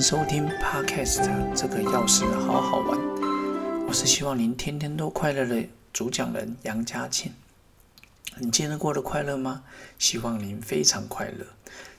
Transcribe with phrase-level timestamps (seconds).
[0.00, 1.22] 收听 Podcast，
[1.54, 2.98] 这个钥匙好好玩。
[3.86, 7.32] 我是希望您天天都快乐的主讲人杨家庆。
[8.38, 9.62] 你今天过得快乐吗？
[9.98, 11.46] 希望您非常快乐。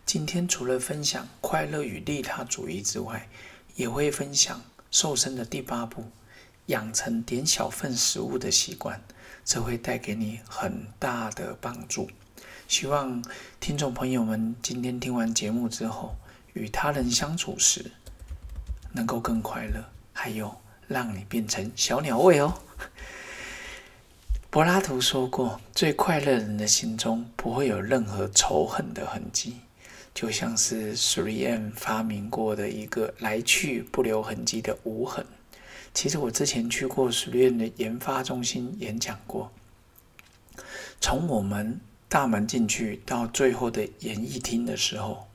[0.06, 3.30] 今天除了分享快乐与利他主义之外，
[3.76, 6.06] 也会分享瘦身的第八步：
[6.68, 9.02] 养成点小份食物的习惯，
[9.46, 12.10] 这会带给你很大的帮助。
[12.68, 13.24] 希望
[13.60, 16.16] 听众朋友们今天听完节目之后，
[16.56, 17.92] 与他人相处时
[18.92, 20.54] 能够更快乐，还有
[20.88, 22.54] 让你变成小鸟胃哦。
[24.50, 29.58] 柏拉图说过，最快乐人的心中不会有任何仇恨的痕迹，
[30.14, 35.26] 就像是 Three M 发明过的一个来去不留痕迹的无痕。
[35.94, 39.52] 其实我之前去过 Three M 的研发中心演讲过，
[41.00, 41.80] 从我们。
[42.08, 45.28] 大门进去到最后的演艺厅的时候，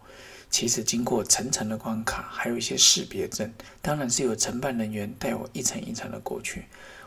[0.50, 6.64] 其实经过层层的关卡，还有一些识别证，当然是有承办人员带我一层一层的过去，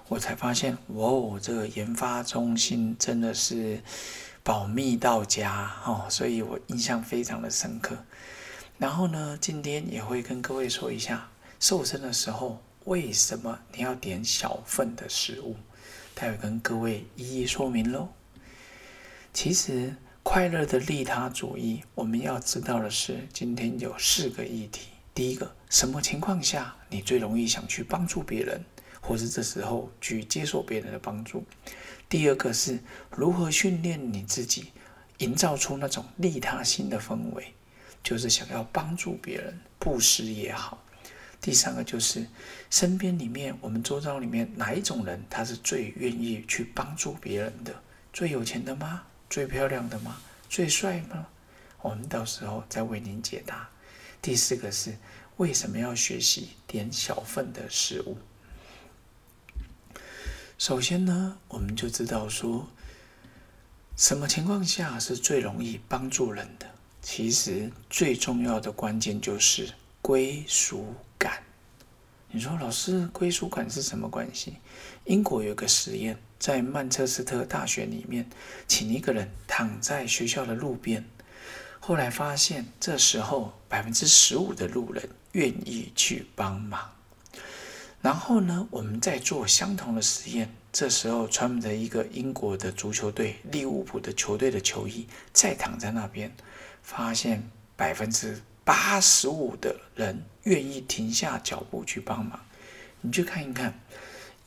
[0.08, 3.82] 我才发现，哇哦，这个研发中心真的是
[4.44, 7.98] 保密到家哦，所以我印象非常的深刻。
[8.78, 15.58] 然后呢，今天也会跟各位说一下，瘦身的时候为什么你要点小份的食物，
[16.16, 18.10] 待会跟各位一一说明喽。
[19.34, 24.88] 其实，快乐的利他主义，我们要知道的是，今天有四个议题。
[25.14, 28.64] 第一个，什么情况下你最容易想去帮助别人，
[29.02, 31.44] 或是这时候去接受别人的帮助？
[32.08, 32.80] 第二个是
[33.12, 34.72] 如何训练你自己，
[35.18, 37.54] 营造出那种利他心的氛围，
[38.02, 40.84] 就是想要帮助别人，布施也好。
[41.42, 42.26] 第三个就是
[42.70, 47.76] 身边里面，我们周遭里面哪一种人，他是最愿意去帮助别人的？
[48.14, 49.04] 最有钱的吗？
[49.34, 50.22] 最漂亮的吗？
[50.48, 51.26] 最帅吗？
[51.82, 53.68] 我们到时候再为您解答。
[54.22, 54.96] 第四个是
[55.38, 58.20] 为什么要学习点小份的食物？
[60.60, 62.68] 首先呢，我们就知道说，
[63.98, 66.68] 什么情况下是最容易帮助人的？
[67.02, 71.42] 其实最重要的关键就是归属感。
[72.36, 74.58] 你说老师，归属感是什么关系？
[75.06, 76.18] 英国有个实验。
[76.40, 78.28] 在曼彻斯特大学里面，
[78.68, 81.06] 请一个人躺在学校的路边。
[81.80, 86.90] 后来发现，这时候百分之十五的路人愿意去帮忙。
[88.02, 90.52] 然后呢，我们再做相同的实验。
[90.72, 96.36] 这时候穿着一个英国的足球队利物浦的球队的球衣，再躺在那边，
[96.82, 102.40] 发现百分之八十五的人愿意停下脚步去帮忙。
[103.02, 103.80] 你去看一看。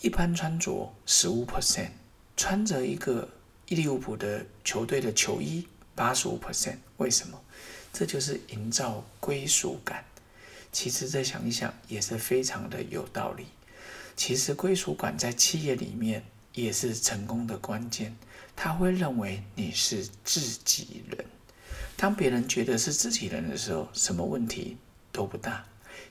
[0.03, 1.89] 一般穿着十五 percent，
[2.37, 3.27] 穿着一个
[3.67, 7.41] 伊利物浦的球队的球衣八十五 percent，为什么？
[7.95, 10.05] 这就是营造归属感。
[10.71, 13.47] 其实再想一想，也是非常的有道理。
[14.15, 18.15] 其实归属感在企业里面也是成功的关键。
[18.55, 21.25] 他会认为你是自己人。
[21.97, 24.77] 当别人觉得是自己人的时候，什么问题
[25.11, 25.65] 都不大。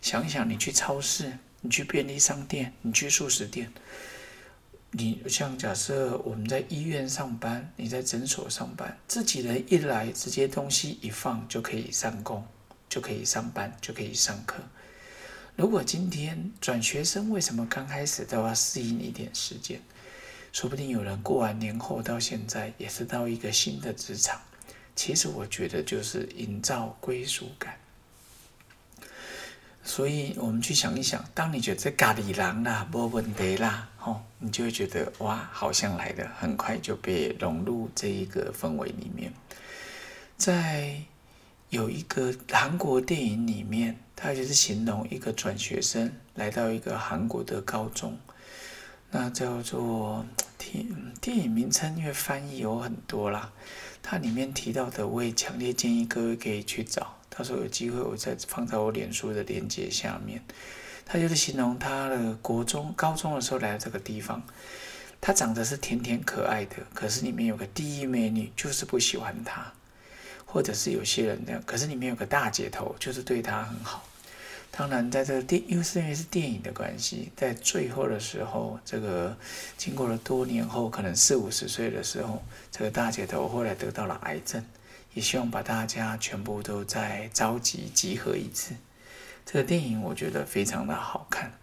[0.05, 1.31] 想想，你去超市。
[1.61, 3.73] 你去便利商店，你去素食店，
[4.91, 12.45] 你像假设我们在医院上班，你在诊所上班，自己人一来，直接东西一放就可以上工，
[12.87, 14.57] 就可以上班，就可以上课。
[15.55, 19.81] 如果今天转学生，为什么刚开始都要适应一点时间？
[20.51, 24.39] 说不定有人过完年后到现在也是到一个新的职场。
[24.95, 27.75] 其实我觉得就是营造归属感。
[29.87, 39.31] 所以我们去想一想，当你觉得咖喱狼啦、没问题啦，吼，你就会觉得哇，好像来的很快就被融入这一个氛围里面。
[40.37, 40.99] 在
[41.69, 48.17] 有一个韩国电影里面，它就是形容一个转学生来到一个韩国的高中，
[49.11, 50.25] 那叫做
[50.57, 50.83] 电
[51.21, 53.51] 电影名称，因为翻译有很多啦，
[54.01, 57.14] 它里面提到的，我也强烈建议各位可以去找。
[57.35, 60.41] 他说有机会，我再放在我脸书的链接下面。
[61.05, 64.41] 他就是形容他的国中、高中的时候来到这个地方，
[65.19, 69.71] 他长得是甜甜可爱的，可是里面有个第一美女，就是不喜欢他，
[70.45, 74.03] 或者是有些人这样，可是里面有个大姐头，就是对他很好。
[74.71, 79.37] 当然，在这个电，因为是因为是电影的关系，在最后的时候，这个
[79.77, 84.65] 经过了多年后，可能四五十岁的时候，这个大姐头后来得到了癌症。
[85.15, 88.75] 也希望把大家全部都再召集集合一次。
[89.45, 91.53] 这个电影我觉得非常的好看，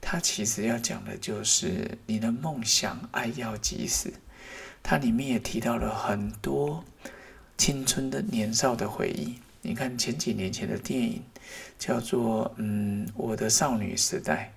[0.00, 4.12] 它其实要讲的就是你的梦想，爱要及时。
[4.82, 6.84] 它里面也提到了很多
[7.56, 9.40] 青春的年少的回忆。
[9.62, 11.22] 你看前几年前的电影，
[11.78, 14.52] 叫做嗯我的少女时代。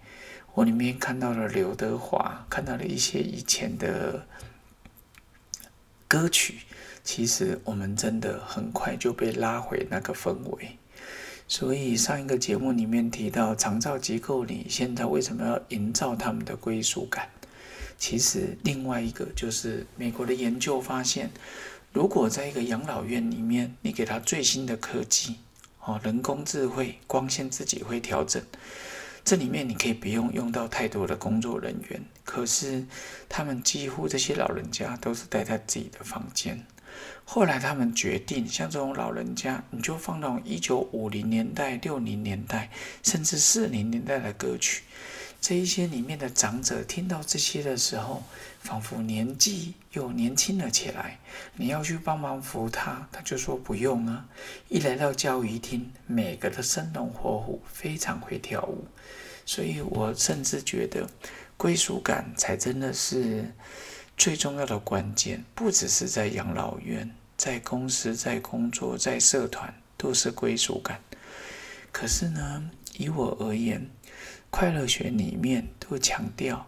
[0.53, 4.27] 我里面看到了刘德华，看到了一些以前的
[6.13, 6.59] 歌曲。
[7.03, 10.77] 其实我们真的很快就被拉回那个氛围。
[11.47, 17.29] 所以上一个节目里面提到，长照机构里现在为什么要营造他们的归属感？
[17.97, 21.31] 其实另外一个就是美国的研究发现，
[21.91, 25.37] 如果在一个养老院里面，你给他最新的科技，
[25.83, 28.39] 哦，人工智慧，光线自己会调整。
[29.23, 32.85] 这里面你可以不用用到太多的工作人员，可是
[33.29, 36.65] 他们几乎这些老人家都是待在自己的房间。
[37.25, 42.69] 后来他们决定，像这种老人家，你就放到一九五零年代、六零年代，
[43.01, 44.83] 甚至四零年代的歌曲。
[45.43, 48.23] 这一些里面的长者听到这些的时候，
[48.61, 51.19] 仿佛年纪又年轻了起来。
[51.57, 54.25] 你要去帮忙扶他，他就说不用啊。
[54.69, 58.85] 一来到教育厅，每个的生龙活虎，非常会跳舞。
[59.45, 61.09] 所以我甚至觉得，
[61.57, 63.53] 归属感才真的是
[64.15, 65.43] 最重要的关键。
[65.53, 71.01] 不只是在养老院，在公司、在工作、在社团，都是归属感。
[71.91, 73.89] 可是呢，以我而言，
[74.55, 76.67] 快乐学里面都强调，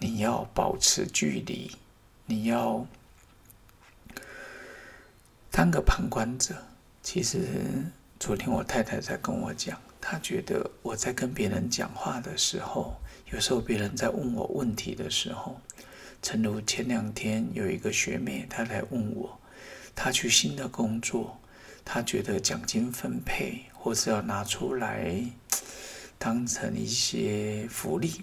[0.00, 1.70] 你要保持距离，
[2.26, 2.84] 你要
[5.48, 6.56] 当个旁观者。
[7.04, 7.46] 其实
[8.18, 12.96] 昨天我太太在跟我讲，她觉得我在跟别人讲话的时候，
[13.32, 15.60] 有时候别人在问我问题的时候，
[16.20, 19.38] 诚如前两天有一个学妹，她来问我，
[19.94, 21.38] 她去新的工作，
[21.84, 25.26] 她觉得奖金分配或是要拿出来。
[26.22, 28.20] 当成一些福利，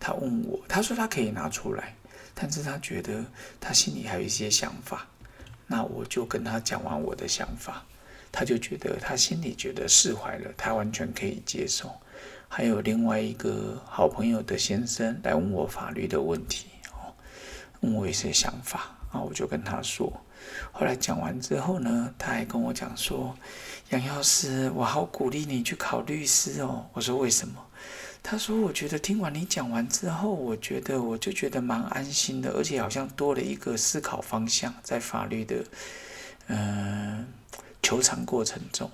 [0.00, 1.94] 他问我，他说他可以拿出来，
[2.34, 3.22] 但是他觉得
[3.60, 5.06] 他心里还有一些想法，
[5.66, 7.84] 那我就跟他讲完我的想法，
[8.32, 11.92] 他就觉得他心里觉得释怀了，他完全可以接受。
[12.48, 17.12] 还有另外一个好朋友的先生来问我法律的问题，哦，
[17.80, 20.10] 问我一些想法，啊，我就跟他说。
[20.72, 23.36] 后来讲完之后呢，他还跟我讲说
[23.90, 27.54] ：“杨药师，我好鼓励你去考律师哦。”我说：“为什么？”
[28.22, 35.64] 他说：“我觉得听完你讲完之后，我觉得我就觉得蛮安心的，而且好像多了一个思考方向，在法律的
[36.48, 37.26] 嗯
[37.82, 38.90] 求偿过程中。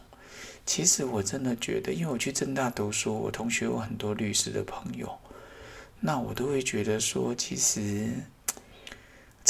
[0.66, 5.18] 其实我真的觉得，因为我去正大读书，我同学有很多律师的朋友，
[6.00, 8.10] 那我都会觉得说，其实。”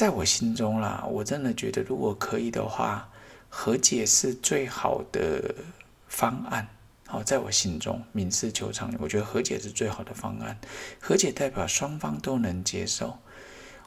[0.01, 3.07] 在我心中啦，我真的觉得，如果可以的话，
[3.51, 5.55] 和解是最好的
[6.09, 6.67] 方案。
[7.07, 10.59] 好，在我心中，民事求偿，我觉得和解是最好的方案。
[10.99, 13.19] 和解代表双方都能接受。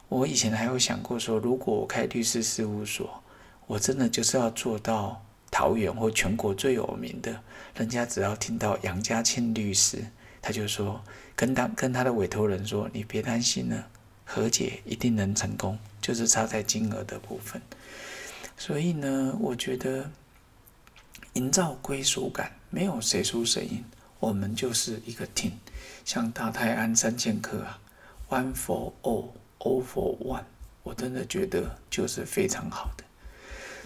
[0.08, 3.20] 我以前还有想过说，如果我开律师事务所，
[3.66, 5.20] 我真的就是要做到
[5.50, 7.40] 桃园或全国最有名的，
[7.74, 10.06] 人家只要听到杨家庆律师，
[10.40, 11.02] 他就说
[11.34, 13.88] 跟他跟他的委托人说，你别担心了。
[14.26, 17.62] 和解一定能成功，就是差在金额的部分。
[18.58, 20.10] 所以呢，我觉得
[21.32, 23.82] 营造归属感，没有谁输谁赢，
[24.20, 25.52] 我们就是一个 team。
[26.04, 27.80] 像大泰安三剑客啊
[28.28, 30.44] ，one for all，all for one，
[30.82, 33.04] 我真的觉得就是非常好的。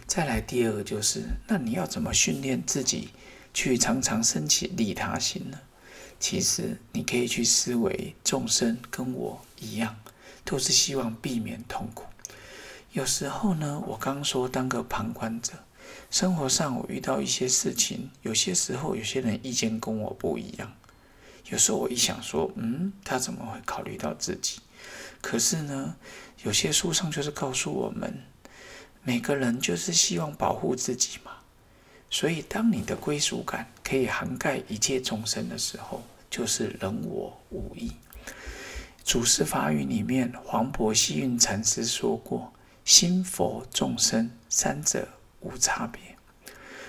[0.08, 3.10] 再来第二个就是，那你要怎么训练自己
[3.54, 5.60] 去常常升起利他心呢？
[6.18, 9.94] 其实你可以去思维众生跟我一样。
[10.48, 12.06] 都是希望避免痛苦。
[12.92, 15.52] 有时候呢，我刚说当个旁观者，
[16.10, 20.72] 生活上我遇到一些事情，有些时候有些人意见跟我不一样。
[21.50, 24.60] 有时候我一想说，嗯，他怎么会考虑到自己？
[25.20, 25.96] 可是呢，
[26.44, 28.24] 有些书上就是告诉我们，
[29.02, 31.32] 每个人就是希望保护自己嘛。
[32.08, 37.92] 所以，当你的归属感可以涵盖一切众生的时候，就是人我无异。
[39.08, 42.52] 祖师法语里面，黄渤西运禅师说过
[42.84, 45.08] ：“心佛众生三者
[45.40, 46.14] 无差别，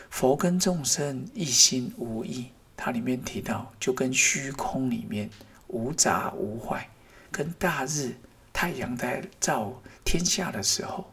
[0.09, 5.29] 佛跟众生一心无异。”它里面提到，就跟虚空里面
[5.67, 6.89] 无杂无坏，
[7.31, 8.17] 跟大日
[8.51, 11.09] 太阳在照天下的时候，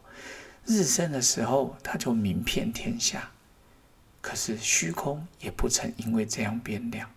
[0.65, 3.31] 日升的时候，它就明遍天下。
[4.19, 7.09] 可是虚空也不曾因为这样变亮。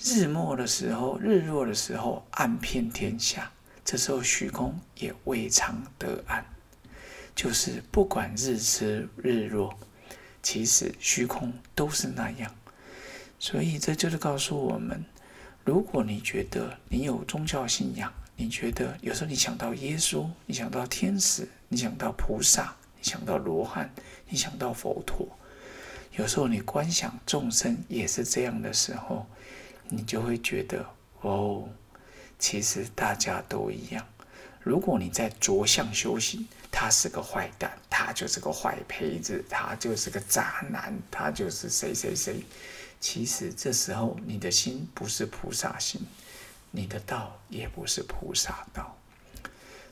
[0.00, 3.50] 日没的时候，日落的时候，暗遍天下。
[3.84, 6.44] 这时候虚空也未尝得暗，
[7.34, 8.84] 就是不管日出
[9.16, 9.76] 日落，
[10.42, 12.54] 其实虚空都是那样。
[13.38, 15.04] 所以这就是告诉我们：
[15.64, 23.90] 如果你觉得你有宗教信仰，你觉得有时候你想到耶稣，你想到天使，你想到菩萨，你想到罗汉，
[24.28, 25.26] 你想到佛陀。
[26.12, 29.26] 有时候你观想众生也是这样的时候，
[29.88, 30.84] 你就会觉得
[31.20, 31.68] 哦，
[32.38, 34.06] 其实大家都一样。
[34.62, 42.44] 如果你在着相修行，他是个坏蛋，他就是个坏胚子，他就是个渣男，他就是谁谁谁。
[43.00, 46.02] 其实这时候你的心不是菩萨心，
[46.70, 48.98] 你的道也不是菩萨道。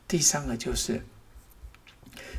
[0.06, 1.00] 第三个就是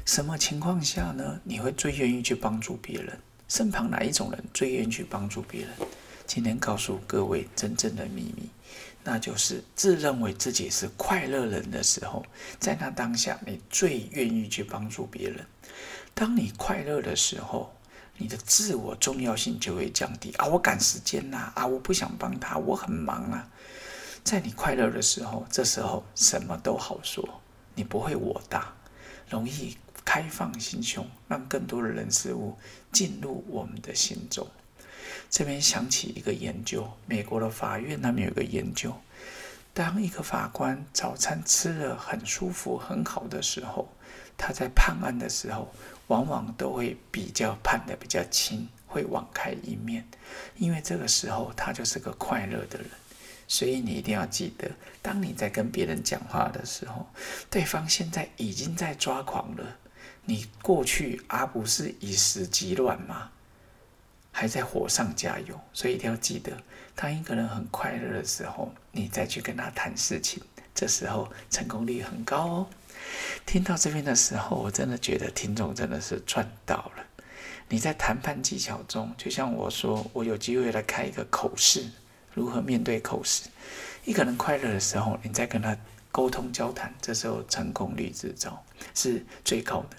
[0.05, 1.41] 什么情况下呢？
[1.43, 3.19] 你会最愿意去帮助别人？
[3.47, 5.71] 身旁哪一种人最愿意去帮助别人？
[6.27, 8.49] 今天告诉各位真正的秘密，
[9.03, 12.25] 那就是自认为自己是快乐人的时候，
[12.59, 15.45] 在那当下你最愿意去帮助别人。
[16.13, 17.73] 当你快乐的时候，
[18.17, 20.45] 你的自我重要性就会降低啊！
[20.47, 21.51] 我赶时间呐！
[21.55, 23.49] 啊，我不想帮他，我很忙啊。
[24.23, 27.41] 在你快乐的时候，这时候什么都好说，
[27.73, 28.75] 你不会我大，
[29.29, 32.57] 容易开放心胸，让更多的人事物
[32.91, 34.45] 进入我们的心中。
[35.29, 38.93] 这边想起一个研究，美国的法院那边有个研究，
[39.73, 43.87] 当一个法官早餐吃了很舒服、很好的时候，
[44.37, 45.73] 他在判案的时候。
[46.07, 50.07] 往往都会比较判的比较轻，会网开一面，
[50.55, 52.87] 因为这个时候他就是个快乐的人，
[53.45, 54.71] 所以你一定要记得，
[55.01, 57.05] 当你在跟别人讲话的时候，
[57.49, 59.75] 对方现在已经在抓狂了，
[60.23, 63.31] 你过去而不是以时急乱吗？
[64.39, 66.51] 还在火上加油，所以一定要记得，
[66.95, 70.43] 当一个人很快乐的时候，你再去跟他谈事情，
[70.75, 72.67] 这时候成功率很高哦。
[73.47, 77.03] 听到这边的时候，我真的觉得听众真的是赚到了。
[77.67, 81.89] 你在谈判技巧中，就像我说，我有机会来开一个口试，
[82.35, 83.49] 如何面对口试。
[84.05, 85.75] 一个人快乐的时候，你再跟他
[86.11, 88.63] 沟通交谈，这时候成功率制造
[88.93, 89.97] 是最高的。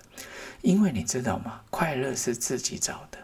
[0.62, 1.60] 因为你知道吗？
[1.70, 3.18] 快乐是自己找的。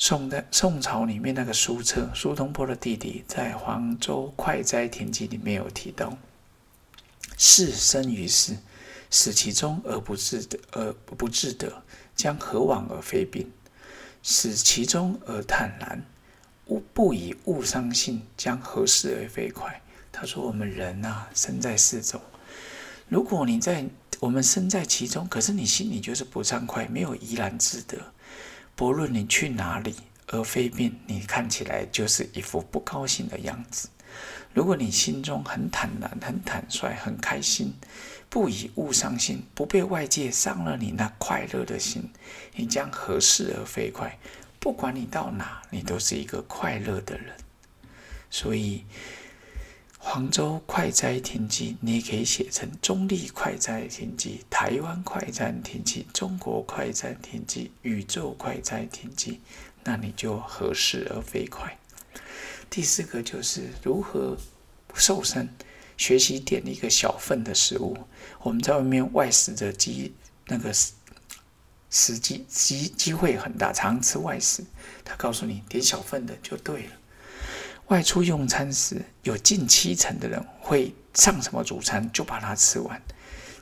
[0.00, 6.16] 宋的宋朝里面那个苏澈，苏东坡的弟弟，在《黄州快哉亭记》里面有提到。
[7.36, 8.56] 事生于世，
[9.10, 11.82] 使其中而不自得，而不自得，
[12.14, 13.50] 将何往而非病？
[14.22, 16.04] 使其中而坦然，
[16.66, 19.80] 勿不以物伤性，将何事而非快？
[20.12, 22.20] 他说：“我们人呐，身在世中，
[23.08, 23.84] 如果你在
[24.20, 27.98] 我们身在其中，可是你心里就是不畅快，没有怡然自得。
[28.78, 29.96] 不论你去哪里，
[30.28, 33.88] 而非病，你看起来就是一副不高兴的样子。”
[34.54, 37.74] 如果你心中很坦然、很坦率、很开心，
[38.30, 42.08] 不以物伤心，不被外界伤了你那快乐的心，
[42.54, 44.16] 你将何事而飞快？
[44.60, 47.34] 不管你到哪，你都是一个快乐的人。
[48.30, 48.84] 所以，
[50.00, 59.40] 黄州快哉天记，你也可以写成中立快哉天记、台湾快哉天记、中国快哉天记、宇宙快哉天记，
[59.84, 61.76] 那你就合适而飞快？
[62.70, 64.36] 第四个就是如何
[64.94, 65.48] 瘦身，
[65.96, 67.96] 学习点一个小份的食物。
[68.40, 70.14] 我们在外面外食的机
[70.46, 70.72] 那个
[71.90, 74.64] 时机机机会很大，常吃外食。
[75.04, 76.92] 他告诉你点小份的就对了。
[77.88, 83.02] 外出用餐时，有近七成的人会上什么主餐就把它吃完，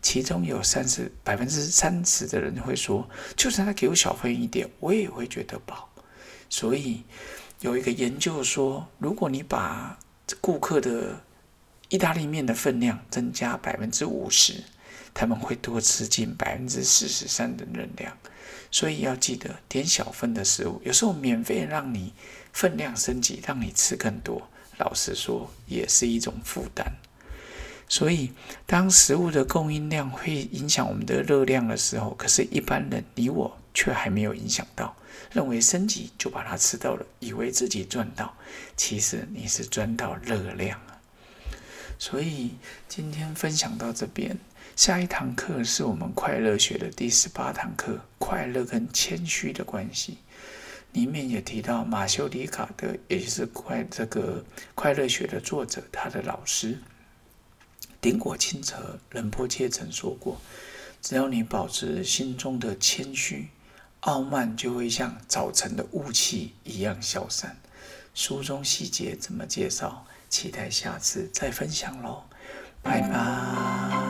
[0.01, 5.89] 其中有三十百分之三十的人会说，就算他给我小份一点，我也会觉得饱。
[6.49, 7.03] 所以。
[7.61, 9.99] 有一个研究说，如果你把
[10.43, 11.19] 顾客的
[11.89, 14.63] 意大利面的分量增加百分之五十，
[15.15, 18.15] 他们会多吃近百分之四十三的能量。
[18.71, 22.13] 所以要记得点小份的食物，有时候免费让你
[22.57, 24.49] 分量升级，让你吃更多。
[24.79, 26.91] 老实说，也是一种负担。
[27.87, 28.33] 所以，
[28.65, 34.97] 当食物的供应量会影响我们的热量的时候，可是一般人你我却还没有影响到。
[35.33, 38.35] 认为升级就把它吃到了，以为自己赚到，
[38.75, 40.99] 其实你是赚到热量了。
[41.99, 42.55] 所以
[42.89, 44.39] 今天分享到这边，
[44.77, 50.17] 下一堂课是我们快乐学的第十八堂课，快乐跟谦虚的关系。
[50.97, 54.43] 里面也提到马修里卡德，也就是快这个
[54.75, 56.79] 快乐学的作者，他的老师
[58.01, 60.41] 顶果清澈仁波切曾说过：
[61.03, 63.49] 只要你保持心中的谦虚。
[64.01, 67.57] 傲慢就会像早晨的雾气一样消散。
[68.15, 70.07] 书中细节怎么介绍？
[70.31, 72.23] 期待下次再分享喽，
[72.83, 74.06] 拜拜。